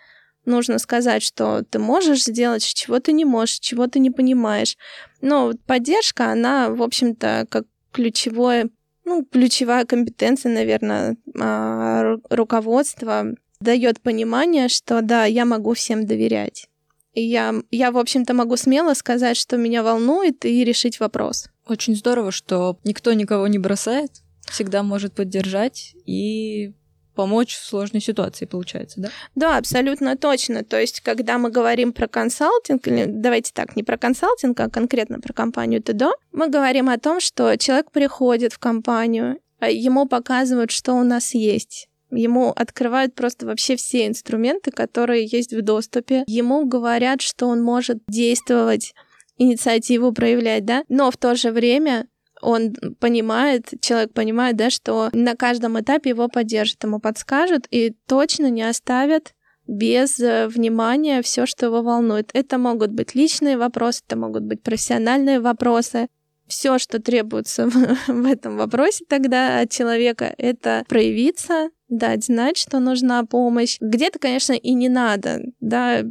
Нужно 0.44 0.78
сказать, 0.80 1.22
что 1.22 1.62
ты 1.62 1.78
можешь 1.78 2.24
сделать, 2.24 2.64
чего 2.64 2.98
ты 2.98 3.12
не 3.12 3.24
можешь, 3.24 3.60
чего 3.60 3.86
ты 3.86 4.00
не 4.00 4.10
понимаешь. 4.10 4.76
Но 5.20 5.52
поддержка, 5.66 6.32
она, 6.32 6.68
в 6.68 6.82
общем-то, 6.82 7.46
как 7.48 7.64
ключевое 7.92 8.70
ну, 9.04 9.24
ключевая 9.24 9.84
компетенция, 9.84 10.52
наверное, 10.52 11.16
а, 11.38 12.16
руководства 12.30 13.34
дает 13.64 14.00
понимание, 14.00 14.68
что 14.68 15.02
да, 15.02 15.24
я 15.24 15.44
могу 15.44 15.74
всем 15.74 16.06
доверять. 16.06 16.68
И 17.14 17.22
я, 17.22 17.54
я, 17.70 17.90
в 17.90 17.98
общем-то, 17.98 18.34
могу 18.34 18.56
смело 18.56 18.94
сказать, 18.94 19.36
что 19.36 19.56
меня 19.56 19.82
волнует, 19.82 20.44
и 20.44 20.64
решить 20.64 21.00
вопрос. 21.00 21.48
Очень 21.66 21.96
здорово, 21.96 22.30
что 22.30 22.78
никто 22.84 23.12
никого 23.12 23.46
не 23.46 23.58
бросает, 23.58 24.10
всегда 24.46 24.82
может 24.82 25.14
поддержать 25.14 25.94
и 26.06 26.74
помочь 27.14 27.54
в 27.54 27.64
сложной 27.64 28.00
ситуации, 28.00 28.44
получается, 28.44 29.00
да? 29.00 29.08
Да, 29.36 29.56
абсолютно 29.58 30.16
точно. 30.16 30.64
То 30.64 30.80
есть, 30.80 31.00
когда 31.00 31.38
мы 31.38 31.50
говорим 31.50 31.92
про 31.92 32.08
консалтинг, 32.08 32.88
или 32.88 33.04
давайте 33.06 33.52
так, 33.54 33.76
не 33.76 33.84
про 33.84 33.96
консалтинг, 33.96 34.58
а 34.58 34.68
конкретно 34.68 35.20
про 35.20 35.32
компанию 35.32 35.80
ТДО, 35.80 36.12
мы 36.32 36.48
говорим 36.48 36.88
о 36.88 36.98
том, 36.98 37.20
что 37.20 37.56
человек 37.56 37.92
приходит 37.92 38.52
в 38.52 38.58
компанию, 38.58 39.38
а 39.60 39.70
ему 39.70 40.06
показывают, 40.06 40.72
что 40.72 40.94
у 40.94 41.04
нас 41.04 41.34
есть 41.34 41.88
Ему 42.14 42.50
открывают 42.50 43.14
просто 43.14 43.46
вообще 43.46 43.76
все 43.76 44.06
инструменты, 44.06 44.70
которые 44.70 45.26
есть 45.26 45.52
в 45.52 45.62
доступе. 45.62 46.24
Ему 46.26 46.66
говорят, 46.66 47.20
что 47.20 47.46
он 47.46 47.62
может 47.62 47.98
действовать, 48.08 48.94
инициативу 49.36 50.12
проявлять, 50.12 50.64
да, 50.64 50.84
но 50.88 51.10
в 51.10 51.16
то 51.16 51.34
же 51.34 51.50
время 51.50 52.06
он 52.40 52.74
понимает, 53.00 53.72
человек 53.80 54.12
понимает, 54.12 54.56
да, 54.56 54.70
что 54.70 55.08
на 55.12 55.34
каждом 55.34 55.80
этапе 55.80 56.10
его 56.10 56.28
поддержат, 56.28 56.84
ему 56.84 57.00
подскажут 57.00 57.66
и 57.70 57.94
точно 58.06 58.50
не 58.50 58.62
оставят 58.62 59.34
без 59.66 60.20
э, 60.20 60.46
внимания 60.48 61.22
все, 61.22 61.46
что 61.46 61.66
его 61.66 61.82
волнует. 61.82 62.30
Это 62.34 62.58
могут 62.58 62.90
быть 62.90 63.14
личные 63.14 63.56
вопросы, 63.56 64.02
это 64.06 64.16
могут 64.16 64.42
быть 64.42 64.62
профессиональные 64.62 65.40
вопросы. 65.40 66.08
Все, 66.54 66.78
что 66.78 67.00
требуется 67.00 67.66
в 68.06 68.26
этом 68.26 68.56
вопросе 68.56 69.04
тогда 69.08 69.58
от 69.58 69.72
человека, 69.72 70.32
это 70.38 70.84
проявиться, 70.88 71.70
дать 71.88 72.26
знать, 72.26 72.56
что 72.56 72.78
нужна 72.78 73.24
помощь. 73.24 73.76
Где-то, 73.80 74.20
конечно, 74.20 74.52
и 74.52 74.72
не 74.74 74.88
надо, 74.88 75.40
да, 75.58 76.04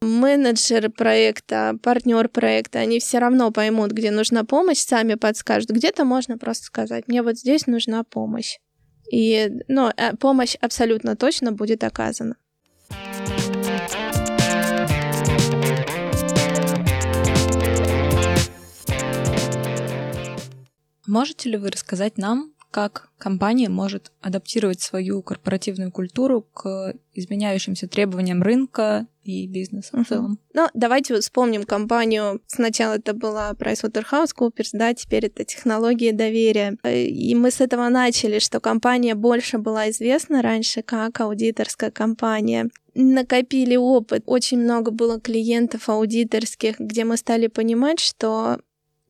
менеджер 0.00 0.90
проекта, 0.90 1.78
партнер 1.80 2.28
проекта, 2.28 2.80
они 2.80 2.98
все 2.98 3.20
равно 3.20 3.52
поймут, 3.52 3.92
где 3.92 4.10
нужна 4.10 4.42
помощь, 4.42 4.78
сами 4.78 5.14
подскажут. 5.14 5.70
Где-то 5.70 6.04
можно 6.04 6.38
просто 6.38 6.64
сказать, 6.64 7.06
мне 7.06 7.22
вот 7.22 7.38
здесь 7.38 7.68
нужна 7.68 8.02
помощь. 8.02 8.58
И 9.12 9.48
ну, 9.68 9.92
э, 9.96 10.16
помощь 10.16 10.56
абсолютно 10.60 11.14
точно 11.14 11.52
будет 11.52 11.84
оказана. 11.84 12.34
Можете 21.08 21.50
ли 21.50 21.56
вы 21.56 21.70
рассказать 21.70 22.18
нам, 22.18 22.52
как 22.70 23.08
компания 23.16 23.70
может 23.70 24.12
адаптировать 24.20 24.80
свою 24.80 25.22
корпоративную 25.22 25.90
культуру 25.90 26.42
к 26.42 26.94
изменяющимся 27.14 27.88
требованиям 27.88 28.42
рынка 28.42 29.06
и 29.24 29.46
бизнеса 29.46 29.96
uh-huh. 29.96 30.04
в 30.04 30.08
целом. 30.08 30.38
Ну, 30.52 30.68
давайте 30.74 31.18
вспомним 31.18 31.64
компанию. 31.64 32.42
Сначала 32.46 32.94
это 32.94 33.14
была 33.14 33.52
PricewaterhouseCoopers, 33.52 34.68
да, 34.74 34.92
теперь 34.92 35.26
это 35.26 35.44
технологии 35.44 36.10
доверия. 36.10 36.76
И 36.84 37.34
мы 37.34 37.50
с 37.50 37.62
этого 37.62 37.88
начали, 37.88 38.38
что 38.38 38.60
компания 38.60 39.14
больше 39.14 39.56
была 39.56 39.88
известна 39.90 40.42
раньше 40.42 40.82
как 40.82 41.20
аудиторская 41.20 41.90
компания 41.90 42.68
накопили 42.94 43.76
опыт. 43.76 44.24
Очень 44.26 44.58
много 44.58 44.90
было 44.90 45.18
клиентов 45.18 45.88
аудиторских, 45.88 46.78
где 46.78 47.04
мы 47.04 47.16
стали 47.16 47.46
понимать, 47.46 47.98
что 47.98 48.58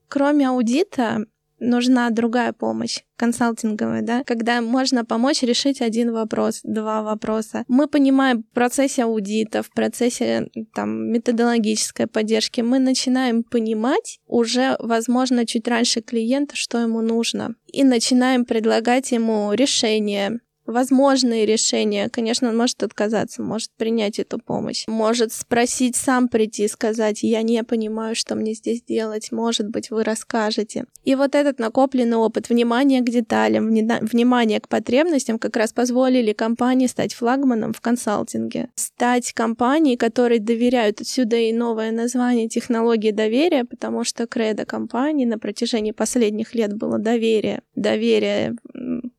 кроме 0.08 0.48
аудита 0.48 1.24
нужна 1.60 2.10
другая 2.10 2.52
помощь, 2.52 3.00
консалтинговая, 3.16 4.02
да, 4.02 4.22
когда 4.24 4.60
можно 4.60 5.04
помочь 5.04 5.42
решить 5.42 5.80
один 5.80 6.12
вопрос, 6.12 6.60
два 6.62 7.02
вопроса. 7.02 7.64
Мы 7.68 7.88
понимаем 7.88 8.42
в 8.42 8.54
процессе 8.54 9.04
аудита, 9.04 9.62
в 9.62 9.70
процессе 9.70 10.48
там, 10.74 11.10
методологической 11.10 12.06
поддержки, 12.06 12.60
мы 12.60 12.78
начинаем 12.78 13.42
понимать 13.42 14.20
уже, 14.26 14.76
возможно, 14.78 15.46
чуть 15.46 15.68
раньше 15.68 16.00
клиента, 16.00 16.56
что 16.56 16.78
ему 16.78 17.00
нужно, 17.00 17.54
и 17.66 17.84
начинаем 17.84 18.44
предлагать 18.44 19.12
ему 19.12 19.52
решение, 19.52 20.40
возможные 20.68 21.46
решения. 21.46 22.08
Конечно, 22.08 22.48
он 22.48 22.56
может 22.56 22.82
отказаться, 22.82 23.42
может 23.42 23.70
принять 23.76 24.18
эту 24.18 24.38
помощь, 24.38 24.84
может 24.86 25.32
спросить 25.32 25.96
сам 25.96 26.28
прийти 26.28 26.64
и 26.64 26.68
сказать, 26.68 27.22
я 27.22 27.42
не 27.42 27.64
понимаю, 27.64 28.14
что 28.14 28.34
мне 28.34 28.54
здесь 28.54 28.82
делать, 28.82 29.32
может 29.32 29.68
быть, 29.68 29.90
вы 29.90 30.04
расскажете. 30.04 30.84
И 31.04 31.14
вот 31.14 31.34
этот 31.34 31.58
накопленный 31.58 32.18
опыт, 32.18 32.48
внимание 32.48 33.00
к 33.00 33.08
деталям, 33.08 33.68
внимание 33.68 34.60
к 34.60 34.68
потребностям 34.68 35.38
как 35.38 35.56
раз 35.56 35.72
позволили 35.72 36.32
компании 36.32 36.86
стать 36.86 37.14
флагманом 37.14 37.72
в 37.72 37.80
консалтинге, 37.80 38.68
стать 38.74 39.32
компанией, 39.32 39.96
которой 39.96 40.38
доверяют. 40.38 41.00
Отсюда 41.00 41.36
и 41.36 41.52
новое 41.52 41.92
название 41.92 42.48
технологии 42.48 43.10
доверия, 43.10 43.64
потому 43.64 44.04
что 44.04 44.26
кредо 44.26 44.66
компании 44.66 45.24
на 45.24 45.38
протяжении 45.38 45.92
последних 45.92 46.54
лет 46.54 46.74
было 46.76 46.98
доверие. 46.98 47.62
Доверие 47.74 48.56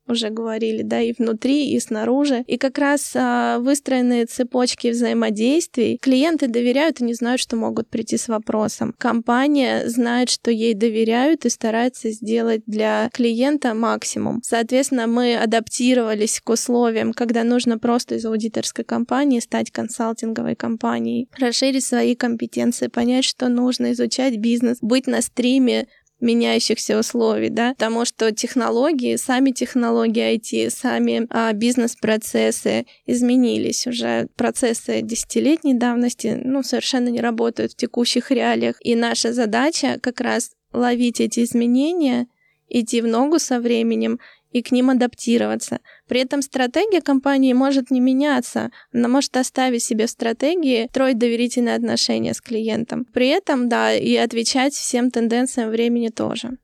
уже 0.09 0.29
говорили, 0.29 0.81
да, 0.81 1.01
и 1.01 1.13
внутри, 1.17 1.71
и 1.71 1.79
снаружи. 1.79 2.43
И 2.47 2.57
как 2.57 2.77
раз 2.77 3.11
а, 3.15 3.59
выстроенные 3.59 4.25
цепочки 4.25 4.89
взаимодействий, 4.89 5.97
клиенты 6.01 6.47
доверяют 6.47 7.01
и 7.01 7.03
не 7.03 7.13
знают, 7.13 7.41
что 7.41 7.55
могут 7.55 7.89
прийти 7.89 8.17
с 8.17 8.27
вопросом. 8.27 8.93
Компания 8.97 9.87
знает, 9.87 10.29
что 10.29 10.51
ей 10.51 10.73
доверяют 10.73 11.45
и 11.45 11.49
старается 11.49 12.11
сделать 12.11 12.61
для 12.65 13.09
клиента 13.13 13.73
максимум. 13.73 14.41
Соответственно, 14.43 15.07
мы 15.07 15.35
адаптировались 15.35 16.39
к 16.39 16.49
условиям, 16.49 17.13
когда 17.13 17.43
нужно 17.43 17.77
просто 17.77 18.15
из 18.15 18.25
аудиторской 18.25 18.85
компании 18.85 19.39
стать 19.39 19.71
консалтинговой 19.71 20.55
компанией, 20.55 21.29
расширить 21.37 21.85
свои 21.85 22.15
компетенции, 22.15 22.87
понять, 22.87 23.25
что 23.25 23.49
нужно 23.49 23.91
изучать 23.91 24.37
бизнес, 24.37 24.77
быть 24.81 25.07
на 25.07 25.21
стриме 25.21 25.87
меняющихся 26.19 26.99
условий, 26.99 27.49
да, 27.49 27.73
потому 27.73 28.05
что 28.05 28.31
технологии, 28.31 29.15
сами 29.15 29.51
технологии 29.51 30.35
IT, 30.35 30.69
сами 30.69 31.27
а, 31.29 31.53
бизнес-процессы 31.53 32.85
изменились 33.05 33.87
уже. 33.87 34.27
Процессы 34.35 35.01
десятилетней 35.01 35.73
давности, 35.73 36.39
ну, 36.43 36.63
совершенно 36.63 37.09
не 37.09 37.21
работают 37.21 37.73
в 37.73 37.77
текущих 37.77 38.31
реалиях. 38.31 38.75
И 38.81 38.95
наша 38.95 39.33
задача 39.33 39.97
как 40.01 40.19
раз 40.21 40.51
ловить 40.73 41.19
эти 41.21 41.43
изменения, 41.43 42.27
идти 42.67 43.01
в 43.01 43.07
ногу 43.07 43.39
со 43.39 43.59
временем 43.59 44.19
и 44.51 44.61
к 44.61 44.71
ним 44.71 44.89
адаптироваться. 44.89 45.79
При 46.07 46.21
этом 46.21 46.41
стратегия 46.41 47.01
компании 47.01 47.53
может 47.53 47.91
не 47.91 47.99
меняться. 47.99 48.71
Она 48.93 49.07
может 49.07 49.35
оставить 49.37 49.83
себе 49.83 50.07
в 50.07 50.09
стратегии 50.09 50.87
строить 50.89 51.17
доверительные 51.17 51.75
отношения 51.75 52.33
с 52.33 52.41
клиентом. 52.41 53.05
При 53.05 53.27
этом, 53.27 53.69
да, 53.69 53.93
и 53.93 54.15
отвечать 54.15 54.73
всем 54.73 55.11
тенденциям 55.11 55.69
времени 55.69 56.09
тоже. 56.09 56.57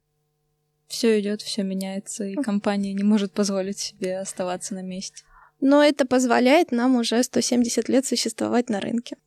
Все 0.88 1.20
идет, 1.20 1.42
все 1.42 1.64
меняется, 1.64 2.26
и 2.26 2.36
компания 2.36 2.94
не 2.94 3.04
может 3.04 3.34
позволить 3.34 3.80
себе 3.80 4.20
оставаться 4.20 4.76
на 4.76 4.82
месте. 4.82 5.24
Но 5.60 5.84
это 5.84 6.06
позволяет 6.06 6.72
нам 6.72 6.96
уже 6.96 7.22
170 7.24 7.90
лет 7.90 8.06
существовать 8.06 8.70
на 8.70 8.80
рынке. 8.80 9.18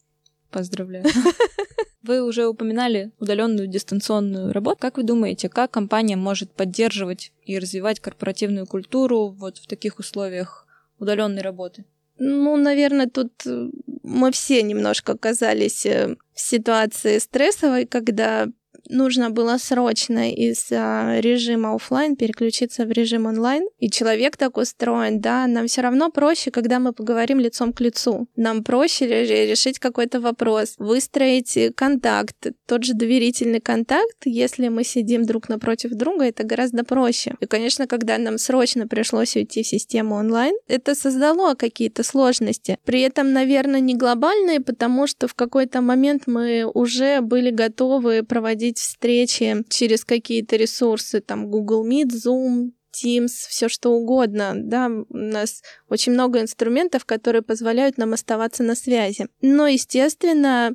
Поздравляю. 0.50 1.04
Вы 2.02 2.22
уже 2.22 2.46
упоминали 2.46 3.10
удаленную 3.18 3.66
дистанционную 3.66 4.52
работу. 4.52 4.78
Как 4.80 4.96
вы 4.96 5.02
думаете, 5.02 5.48
как 5.48 5.70
компания 5.70 6.16
может 6.16 6.52
поддерживать 6.52 7.32
и 7.44 7.58
развивать 7.58 8.00
корпоративную 8.00 8.66
культуру 8.66 9.28
вот 9.28 9.58
в 9.58 9.66
таких 9.66 9.98
условиях 9.98 10.66
удаленной 10.98 11.42
работы? 11.42 11.84
Ну, 12.18 12.56
наверное, 12.56 13.08
тут 13.08 13.32
э, 13.46 13.70
мы 14.02 14.32
все 14.32 14.62
немножко 14.62 15.12
оказались 15.12 15.86
э, 15.86 16.16
в 16.34 16.40
ситуации 16.40 17.18
стрессовой, 17.18 17.86
когда 17.86 18.48
нужно 18.88 19.30
было 19.30 19.56
срочно 19.58 20.32
из 20.32 20.68
а, 20.70 21.20
режима 21.20 21.74
офлайн 21.74 22.16
переключиться 22.16 22.84
в 22.84 22.90
режим 22.90 23.26
онлайн. 23.26 23.64
И 23.78 23.90
человек 23.90 24.36
так 24.36 24.56
устроен, 24.56 25.20
да, 25.20 25.46
нам 25.46 25.66
все 25.66 25.82
равно 25.82 26.10
проще, 26.10 26.50
когда 26.50 26.78
мы 26.78 26.92
поговорим 26.92 27.38
лицом 27.38 27.72
к 27.72 27.80
лицу. 27.80 28.28
Нам 28.36 28.64
проще 28.64 29.06
решить 29.06 29.78
какой-то 29.78 30.20
вопрос, 30.20 30.74
выстроить 30.78 31.74
контакт, 31.74 32.36
тот 32.66 32.84
же 32.84 32.94
доверительный 32.94 33.60
контакт, 33.60 34.16
если 34.24 34.68
мы 34.68 34.84
сидим 34.84 35.24
друг 35.24 35.48
напротив 35.48 35.92
друга, 35.92 36.24
это 36.24 36.44
гораздо 36.44 36.84
проще. 36.84 37.34
И, 37.40 37.46
конечно, 37.46 37.86
когда 37.86 38.18
нам 38.18 38.38
срочно 38.38 38.86
пришлось 38.86 39.36
уйти 39.36 39.62
в 39.62 39.66
систему 39.66 40.14
онлайн, 40.16 40.54
это 40.66 40.94
создало 40.94 41.54
какие-то 41.54 42.02
сложности. 42.02 42.78
При 42.84 43.00
этом, 43.02 43.32
наверное, 43.32 43.80
не 43.80 43.94
глобальные, 43.94 44.60
потому 44.60 45.06
что 45.06 45.28
в 45.28 45.34
какой-то 45.34 45.80
момент 45.80 46.24
мы 46.26 46.64
уже 46.64 47.20
были 47.20 47.50
готовы 47.50 48.22
проводить 48.22 48.77
проводить 48.78 48.80
встречи 48.80 49.64
через 49.68 50.04
какие-то 50.04 50.56
ресурсы, 50.56 51.20
там 51.20 51.50
Google 51.50 51.86
Meet, 51.86 52.10
Zoom, 52.10 52.70
Teams, 52.92 53.28
все 53.48 53.68
что 53.68 53.90
угодно, 53.90 54.52
да, 54.54 54.88
у 54.88 55.16
нас 55.16 55.62
очень 55.88 56.12
много 56.12 56.40
инструментов, 56.40 57.04
которые 57.04 57.42
позволяют 57.42 57.98
нам 57.98 58.12
оставаться 58.12 58.62
на 58.62 58.74
связи. 58.74 59.28
Но, 59.42 59.66
естественно, 59.66 60.74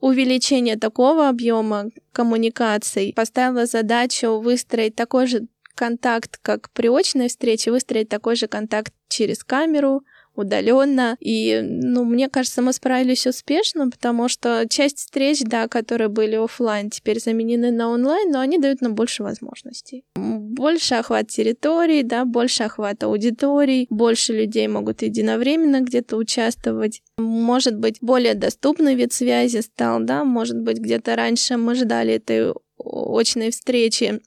увеличение 0.00 0.76
такого 0.76 1.28
объема 1.28 1.90
коммуникаций 2.12 3.12
поставило 3.14 3.66
задачу 3.66 4.40
выстроить 4.40 4.96
такой 4.96 5.26
же 5.26 5.46
контакт, 5.74 6.38
как 6.42 6.70
при 6.70 6.88
очной 6.88 7.28
встрече, 7.28 7.70
выстроить 7.70 8.08
такой 8.08 8.36
же 8.36 8.46
контакт 8.46 8.92
через 9.08 9.44
камеру, 9.44 10.02
удаленно. 10.34 11.16
И, 11.20 11.60
ну, 11.62 12.04
мне 12.04 12.28
кажется, 12.28 12.62
мы 12.62 12.72
справились 12.72 13.26
успешно, 13.26 13.90
потому 13.90 14.28
что 14.28 14.66
часть 14.68 14.98
встреч, 14.98 15.40
да, 15.42 15.68
которые 15.68 16.08
были 16.08 16.36
офлайн, 16.36 16.90
теперь 16.90 17.20
заменены 17.20 17.70
на 17.70 17.88
онлайн, 17.88 18.30
но 18.30 18.40
они 18.40 18.58
дают 18.58 18.80
нам 18.80 18.94
больше 18.94 19.22
возможностей. 19.22 20.04
Больше 20.14 20.94
охват 20.94 21.28
территорий, 21.28 22.02
да, 22.02 22.24
больше 22.24 22.64
охват 22.64 23.02
аудиторий, 23.02 23.86
больше 23.90 24.32
людей 24.32 24.68
могут 24.68 25.02
единовременно 25.02 25.80
где-то 25.80 26.16
участвовать. 26.16 27.02
Может 27.18 27.76
быть, 27.76 27.98
более 28.00 28.34
доступный 28.34 28.94
вид 28.94 29.12
связи 29.12 29.60
стал, 29.60 30.00
да, 30.00 30.24
может 30.24 30.58
быть, 30.58 30.78
где-то 30.78 31.16
раньше 31.16 31.56
мы 31.56 31.74
ждали 31.74 32.14
этой 32.14 32.52
очной 32.78 33.50
встречи 33.50 34.20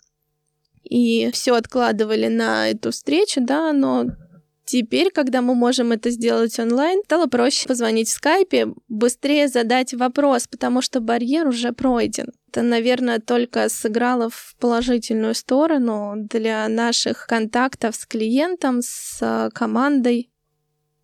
и 0.83 1.29
все 1.33 1.55
откладывали 1.55 2.27
на 2.27 2.69
эту 2.69 2.91
встречу, 2.91 3.41
да, 3.41 3.73
но 3.73 4.05
Теперь, 4.65 5.11
когда 5.11 5.43
мы 5.43 5.53
можем 5.53 5.91
это 5.91 6.09
сделать 6.09 6.57
онлайн, 6.59 7.01
стало 7.05 7.27
проще 7.27 7.67
позвонить 7.67 8.07
в 8.07 8.13
скайпе, 8.13 8.73
быстрее 8.87 9.47
задать 9.47 9.93
вопрос, 9.93 10.47
потому 10.47 10.81
что 10.81 11.01
барьер 11.01 11.47
уже 11.47 11.71
пройден. 11.71 12.31
Это, 12.49 12.63
наверное, 12.63 13.19
только 13.19 13.69
сыграло 13.69 14.31
в 14.31 14.55
положительную 14.59 15.35
сторону 15.35 16.13
для 16.17 16.67
наших 16.67 17.27
контактов 17.27 17.95
с 17.95 18.07
клиентом, 18.07 18.81
с 18.81 19.19
э, 19.21 19.51
командой. 19.53 20.31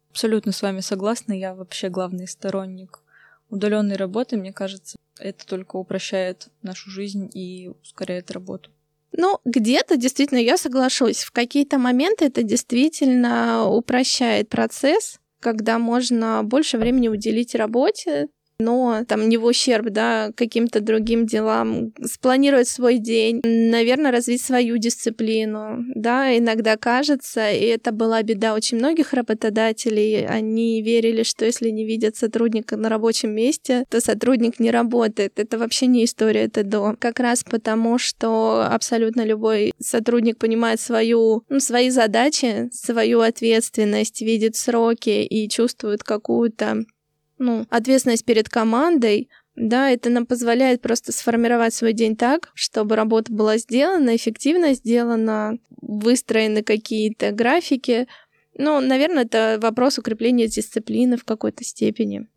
Абсолютно 0.09 0.53
с 0.53 0.61
вами 0.63 0.79
согласна. 0.79 1.33
Я 1.33 1.53
вообще 1.53 1.89
главный 1.89 2.27
сторонник 2.27 3.03
удаленной 3.49 3.95
работы. 3.95 4.37
Мне 4.37 4.53
кажется, 4.53 4.97
это 5.19 5.45
только 5.45 5.75
упрощает 5.75 6.47
нашу 6.63 6.89
жизнь 6.89 7.29
и 7.31 7.69
ускоряет 7.83 8.31
работу. 8.31 8.71
Ну, 9.17 9.39
где-то 9.45 9.97
действительно 9.97 10.39
я 10.39 10.57
соглашусь. 10.57 11.23
В 11.23 11.31
какие-то 11.31 11.77
моменты 11.77 12.25
это 12.25 12.43
действительно 12.43 13.67
упрощает 13.67 14.49
процесс, 14.49 15.19
когда 15.39 15.79
можно 15.79 16.43
больше 16.43 16.77
времени 16.77 17.07
уделить 17.09 17.55
работе, 17.55 18.27
но 18.61 19.03
там 19.07 19.27
не 19.29 19.37
в 19.37 19.45
ущерб, 19.45 19.89
да, 19.89 20.31
каким-то 20.35 20.79
другим 20.79 21.25
делам, 21.25 21.93
спланировать 22.03 22.67
свой 22.67 22.97
день, 22.97 23.41
наверное, 23.43 24.11
развить 24.11 24.41
свою 24.41 24.77
дисциплину, 24.77 25.83
да, 25.95 26.37
иногда 26.37 26.77
кажется, 26.77 27.51
и 27.51 27.65
это 27.65 27.91
была 27.91 28.21
беда 28.23 28.53
очень 28.53 28.77
многих 28.77 29.13
работодателей, 29.13 30.25
они 30.25 30.81
верили, 30.81 31.23
что 31.23 31.45
если 31.45 31.69
не 31.69 31.85
видят 31.85 32.15
сотрудника 32.15 32.77
на 32.77 32.89
рабочем 32.89 33.31
месте, 33.31 33.85
то 33.89 33.99
сотрудник 34.01 34.59
не 34.59 34.71
работает. 34.71 35.33
Это 35.37 35.57
вообще 35.57 35.87
не 35.87 36.05
история, 36.05 36.43
это 36.43 36.63
до. 36.63 36.95
Как 36.99 37.19
раз 37.19 37.43
потому, 37.43 37.97
что 37.97 38.65
абсолютно 38.69 39.25
любой 39.25 39.73
сотрудник 39.79 40.37
понимает 40.37 40.79
свою, 40.79 41.43
ну, 41.49 41.59
свои 41.59 41.89
задачи, 41.89 42.69
свою 42.71 43.21
ответственность, 43.21 44.21
видит 44.21 44.55
сроки 44.55 45.23
и 45.23 45.49
чувствует 45.49 46.03
какую-то 46.03 46.83
ну, 47.41 47.65
ответственность 47.69 48.23
перед 48.23 48.47
командой, 48.49 49.27
да, 49.55 49.89
это 49.89 50.09
нам 50.09 50.25
позволяет 50.25 50.81
просто 50.81 51.11
сформировать 51.11 51.73
свой 51.73 51.93
день 51.93 52.15
так, 52.15 52.51
чтобы 52.53 52.95
работа 52.95 53.33
была 53.33 53.57
сделана, 53.57 54.15
эффективно 54.15 54.73
сделана, 54.73 55.57
выстроены 55.81 56.63
какие-то 56.63 57.31
графики. 57.31 58.07
Ну, 58.57 58.79
наверное, 58.79 59.23
это 59.23 59.57
вопрос 59.61 59.97
укрепления 59.97 60.47
дисциплины 60.47 61.17
в 61.17 61.25
какой-то 61.25 61.63
степени. 61.63 62.27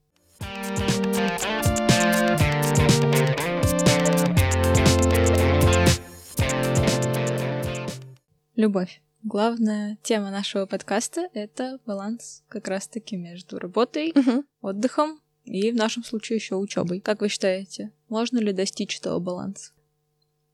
Любовь. 8.57 9.04
Главная 9.25 9.97
тема 10.03 10.31
нашего 10.31 10.67
подкаста— 10.67 11.31
это 11.33 11.79
баланс 11.87 12.43
как 12.49 12.69
раз-таки 12.69 13.17
между 13.17 13.59
работой, 13.59 14.13
угу. 14.15 14.45
отдыхом 14.61 15.19
и 15.45 15.73
в 15.73 15.77
нашем 15.77 16.05
случае 16.05 16.37
еще 16.37 16.57
учебой. 16.57 17.01
Как 17.01 17.23
вы 17.23 17.31
считаете, 17.31 17.91
можно 18.11 18.37
ли 18.37 18.53
достичь 18.53 18.99
этого 18.99 19.21
баланса? 19.21 19.73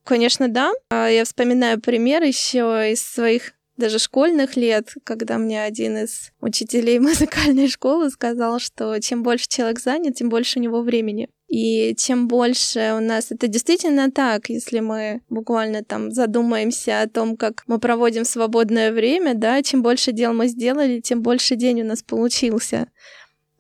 Конечно, 0.05 0.47
да. 0.47 0.73
А, 0.89 1.09
я 1.09 1.25
вспоминаю 1.25 1.81
пример 1.81 2.23
еще 2.23 2.93
из 2.93 3.03
своих 3.03 3.55
даже 3.77 3.99
школьных 3.99 4.57
лет, 4.57 4.95
когда 5.03 5.37
мне 5.39 5.65
один 5.65 5.97
из 5.97 6.31
учителей 6.41 6.99
музыкальной 7.01 7.67
школы 7.67 8.09
сказал, 8.11 8.61
что 8.61 8.97
чем 9.01 9.25
больше 9.25 9.49
человек 9.49 9.81
занят, 9.81 10.15
тем 10.15 10.29
больше 10.29 10.61
у 10.61 10.63
него 10.63 10.83
времени. 10.83 11.29
И 11.51 11.97
чем 11.99 12.29
больше 12.29 12.95
у 12.97 13.01
нас... 13.01 13.33
Это 13.33 13.49
действительно 13.49 14.13
так, 14.13 14.49
если 14.49 14.79
мы 14.79 15.21
буквально 15.29 15.83
там 15.83 16.13
задумаемся 16.13 17.03
о 17.03 17.09
том, 17.09 17.37
как 17.37 17.65
мы 17.67 17.81
проводим 17.81 18.25
свободное 18.25 18.93
время, 18.93 19.35
да, 19.35 19.61
чем 19.63 19.83
больше 19.83 20.13
дел 20.13 20.33
мы 20.33 20.47
сделали, 20.47 21.01
тем 21.01 21.23
больше 21.23 21.57
день 21.57 21.83
у 21.83 21.85
нас 21.85 22.05
получился. 22.05 22.87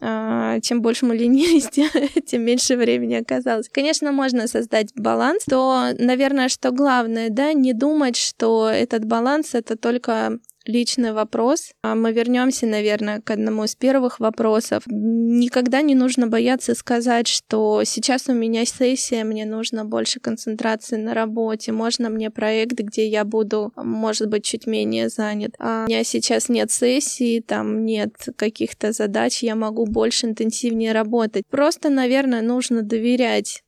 А, 0.00 0.60
чем 0.60 0.82
больше 0.82 1.04
мы 1.04 1.16
ленились, 1.16 1.68
тем 2.26 2.42
меньше 2.42 2.76
времени 2.76 3.14
оказалось. 3.14 3.68
Конечно, 3.68 4.12
можно 4.12 4.46
создать 4.46 4.94
баланс, 4.94 5.44
то, 5.44 5.88
наверное, 5.98 6.48
что 6.48 6.70
главное, 6.70 7.28
да, 7.28 7.52
не 7.52 7.72
думать, 7.72 8.16
что 8.16 8.70
этот 8.70 9.04
баланс— 9.04 9.50
это 9.54 9.76
только 9.76 10.38
личный 10.64 11.12
вопрос. 11.12 11.72
А 11.82 11.94
мы 11.94 12.12
вернемся, 12.12 12.66
наверное, 12.66 13.20
к 13.20 13.30
одному 13.30 13.64
из 13.64 13.74
первых 13.74 14.20
вопросов. 14.20 14.82
Никогда 14.86 15.82
не 15.82 15.94
нужно 15.94 16.26
бояться 16.26 16.74
сказать, 16.74 17.26
что 17.26 17.82
сейчас 17.84 18.28
у 18.28 18.32
меня 18.32 18.64
сессия, 18.64 19.24
мне 19.24 19.44
нужно 19.44 19.84
больше 19.84 20.20
концентрации 20.20 20.96
на 20.96 21.14
работе, 21.14 21.72
можно 21.72 22.10
мне 22.10 22.30
проект, 22.30 22.78
где 22.78 23.06
я 23.06 23.24
буду, 23.24 23.72
может 23.76 24.28
быть, 24.28 24.44
чуть 24.44 24.66
менее 24.66 25.08
занят. 25.08 25.54
А 25.58 25.84
у 25.84 25.88
меня 25.88 26.04
сейчас 26.04 26.48
нет 26.48 26.70
сессии, 26.70 27.40
там 27.40 27.84
нет 27.84 28.14
каких-то 28.36 28.92
задач, 28.92 29.42
я 29.42 29.54
могу 29.54 29.86
больше 29.86 30.26
интенсивнее 30.26 30.92
работать. 30.92 31.44
Просто, 31.48 31.90
наверное, 31.90 32.42
нужно 32.42 32.82
доверять 32.82 33.62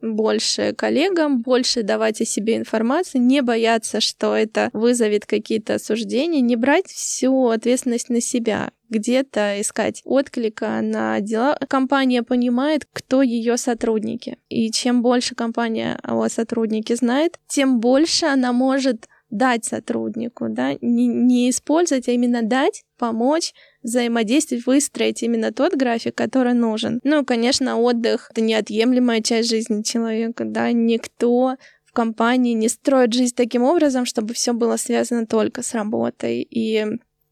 больше 0.00 0.72
коллегам, 0.74 1.42
больше 1.42 1.82
давать 1.82 2.20
о 2.20 2.24
себе 2.24 2.56
информации, 2.56 3.18
не 3.18 3.42
бояться, 3.42 4.00
что 4.00 4.34
это 4.34 4.70
вызовет 4.72 5.26
какие-то 5.26 5.74
осуждения, 5.74 6.40
не 6.40 6.56
брать 6.56 6.86
всю 6.86 7.48
ответственность 7.48 8.08
на 8.08 8.20
себя 8.20 8.70
где-то 8.88 9.60
искать 9.60 10.02
отклика 10.04 10.80
на 10.82 11.20
дела. 11.20 11.56
Компания 11.68 12.22
понимает, 12.22 12.86
кто 12.92 13.22
ее 13.22 13.56
сотрудники. 13.56 14.38
И 14.48 14.70
чем 14.72 15.00
больше 15.02 15.34
компания 15.34 15.98
о 16.02 16.28
сотруднике 16.28 16.96
знает, 16.96 17.38
тем 17.46 17.80
больше 17.80 18.26
она 18.26 18.52
может 18.52 19.08
дать 19.30 19.64
сотруднику, 19.64 20.48
да, 20.48 20.72
не, 20.80 21.06
не 21.06 21.50
использовать, 21.50 22.08
а 22.08 22.12
именно 22.12 22.42
дать, 22.42 22.82
помочь, 22.98 23.54
взаимодействовать, 23.82 24.66
выстроить 24.66 25.22
именно 25.22 25.52
тот 25.52 25.74
график, 25.74 26.14
который 26.14 26.54
нужен. 26.54 27.00
Ну, 27.04 27.24
конечно, 27.24 27.78
отдых— 27.78 28.28
это 28.30 28.40
неотъемлемая 28.40 29.22
часть 29.22 29.50
жизни 29.50 29.82
человека, 29.82 30.44
да, 30.44 30.72
никто 30.72 31.56
в 31.84 31.92
компании 31.92 32.52
не 32.52 32.68
строит 32.68 33.12
жизнь 33.12 33.34
таким 33.34 33.62
образом, 33.62 34.04
чтобы 34.04 34.34
все 34.34 34.52
было 34.52 34.76
связано 34.76 35.26
только 35.26 35.62
с 35.62 35.74
работой. 35.74 36.46
И 36.48 36.86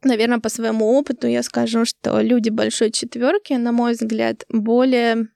Наверное, 0.04 0.38
по 0.38 0.48
своему 0.48 0.92
опыту 0.96 1.26
я 1.26 1.42
скажу, 1.42 1.84
что 1.84 2.20
люди 2.20 2.50
большой 2.50 2.92
четверки, 2.92 3.54
на 3.54 3.72
мой 3.72 3.92
взгляд, 3.92 4.44
более 4.48 5.28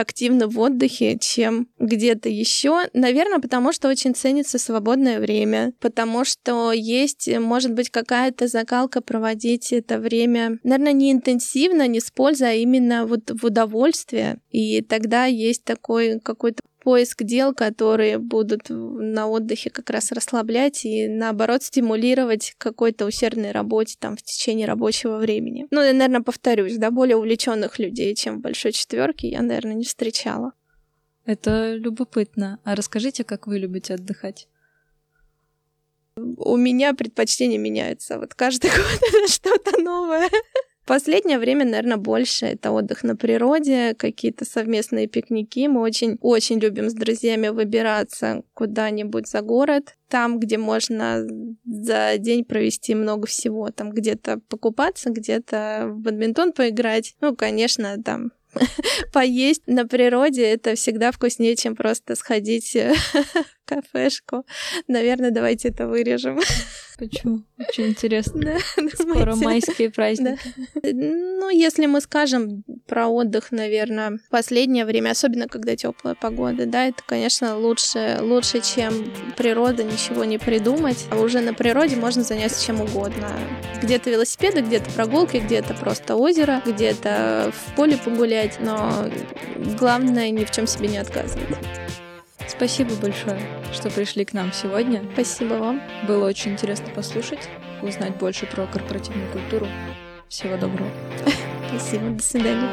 активны 0.00 0.46
в 0.46 0.58
отдыхе, 0.58 1.18
чем 1.20 1.68
где-то 1.78 2.28
еще. 2.28 2.82
Наверное, 2.92 3.38
потому 3.38 3.72
что 3.72 3.88
очень 3.88 4.14
ценится 4.14 4.58
свободное 4.58 5.20
время, 5.20 5.72
потому 5.80 6.24
что 6.24 6.72
есть, 6.72 7.28
может 7.38 7.72
быть, 7.72 7.90
какая-то 7.90 8.48
закалка 8.48 9.00
проводить 9.00 9.72
это 9.72 9.98
время, 9.98 10.58
наверное, 10.62 10.92
не 10.92 11.12
интенсивно, 11.12 11.86
не 11.86 12.00
с 12.00 12.10
пользой, 12.10 12.50
а 12.50 12.54
именно 12.54 13.06
вот 13.06 13.30
в 13.30 13.44
удовольствие. 13.44 14.38
И 14.50 14.82
тогда 14.82 15.24
есть 15.26 15.64
такой 15.64 16.20
какой-то 16.20 16.62
поиск 16.82 17.22
дел, 17.22 17.54
которые 17.54 18.18
будут 18.18 18.68
на 18.68 19.28
отдыхе 19.28 19.70
как 19.70 19.90
раз 19.90 20.12
расслаблять 20.12 20.84
и, 20.84 21.08
наоборот, 21.08 21.62
стимулировать 21.62 22.54
какой-то 22.58 23.06
усердной 23.06 23.52
работе 23.52 23.96
там 23.98 24.16
в 24.16 24.22
течение 24.22 24.66
рабочего 24.66 25.18
времени. 25.18 25.66
Ну, 25.70 25.82
я, 25.82 25.92
наверное, 25.92 26.22
повторюсь, 26.22 26.76
да, 26.76 26.90
более 26.90 27.16
увлеченных 27.16 27.78
людей, 27.78 28.14
чем 28.14 28.38
в 28.38 28.40
большой 28.40 28.72
четверке, 28.72 29.28
я, 29.28 29.42
наверное, 29.42 29.74
не 29.74 29.84
встречала. 29.84 30.52
Это 31.24 31.74
любопытно. 31.74 32.58
А 32.64 32.74
расскажите, 32.74 33.22
как 33.22 33.46
вы 33.46 33.58
любите 33.58 33.94
отдыхать? 33.94 34.48
У 36.16 36.56
меня 36.56 36.94
предпочтения 36.94 37.58
меняются. 37.58 38.18
Вот 38.18 38.34
каждый 38.34 38.70
год 38.76 39.00
это 39.02 39.28
что-то 39.32 39.78
новое. 39.80 40.30
Последнее 40.88 41.38
время, 41.38 41.66
наверное, 41.66 41.98
больше 41.98 42.46
это 42.46 42.70
отдых 42.70 43.04
на 43.04 43.14
природе, 43.14 43.92
какие-то 43.92 44.46
совместные 44.46 45.06
пикники. 45.06 45.68
Мы 45.68 45.82
очень-очень 45.82 46.58
любим 46.60 46.88
с 46.88 46.94
друзьями 46.94 47.48
выбираться 47.48 48.42
куда-нибудь 48.54 49.28
за 49.28 49.42
город, 49.42 49.98
там, 50.08 50.40
где 50.40 50.56
можно 50.56 51.26
за 51.66 52.16
день 52.16 52.42
провести 52.42 52.94
много 52.94 53.26
всего, 53.26 53.70
там 53.70 53.90
где-то 53.90 54.40
покупаться, 54.48 55.10
где-то 55.10 55.90
в 55.90 55.98
бадминтон 55.98 56.52
поиграть. 56.52 57.16
Ну, 57.20 57.36
конечно, 57.36 58.02
там 58.02 58.32
поесть 59.12 59.66
на 59.66 59.86
природе 59.86 60.42
это 60.44 60.74
всегда 60.74 61.12
вкуснее, 61.12 61.54
чем 61.54 61.76
просто 61.76 62.14
сходить 62.14 62.74
кафешку. 63.68 64.46
Наверное, 64.86 65.30
давайте 65.30 65.68
это 65.68 65.86
вырежем. 65.86 66.40
Почему? 66.98 67.42
Очень 67.58 67.88
интересно. 67.88 68.40
Да, 68.42 68.58
Скоро 68.98 69.36
майские 69.36 69.90
праздники. 69.90 70.40
Да. 70.56 70.90
Ну, 70.92 71.48
если 71.48 71.86
мы 71.86 72.00
скажем 72.00 72.64
про 72.86 73.06
отдых, 73.06 73.52
наверное, 73.52 74.18
последнее 74.30 74.84
время, 74.84 75.10
особенно 75.10 75.46
когда 75.46 75.76
теплая 75.76 76.16
погода, 76.16 76.66
да, 76.66 76.86
это, 76.86 77.00
конечно, 77.06 77.56
лучше, 77.56 78.18
лучше, 78.20 78.60
чем 78.60 78.92
природа, 79.36 79.84
ничего 79.84 80.24
не 80.24 80.38
придумать. 80.38 81.06
А 81.10 81.20
уже 81.20 81.40
на 81.40 81.54
природе 81.54 81.94
можно 81.94 82.24
заняться 82.24 82.64
чем 82.64 82.80
угодно. 82.80 83.28
Где-то 83.80 84.10
велосипеды, 84.10 84.60
где-то 84.62 84.90
прогулки, 84.90 85.36
где-то 85.36 85.74
просто 85.74 86.16
озеро, 86.16 86.62
где-то 86.66 87.52
в 87.54 87.76
поле 87.76 87.96
погулять, 87.96 88.58
но 88.60 89.08
главное 89.78 90.30
ни 90.30 90.44
в 90.44 90.50
чем 90.50 90.66
себе 90.66 90.88
не 90.88 90.98
отказывать. 90.98 91.46
Спасибо 92.48 92.94
большое, 92.96 93.40
что 93.72 93.90
пришли 93.90 94.24
к 94.24 94.32
нам 94.32 94.52
сегодня. 94.52 95.04
Спасибо 95.12 95.54
вам. 95.54 95.82
Было 96.08 96.26
очень 96.26 96.52
интересно 96.52 96.88
послушать, 96.94 97.48
узнать 97.82 98.16
больше 98.16 98.46
про 98.46 98.66
корпоративную 98.66 99.30
культуру. 99.30 99.68
Всего 100.28 100.56
доброго. 100.56 100.90
Спасибо, 101.68 102.10
до 102.10 102.22
свидания. 102.22 102.68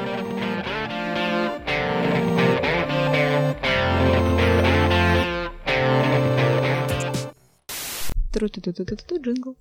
Тру-ту-ту-ту-ту-ту, 8.31 9.21
джингл. 9.21 9.55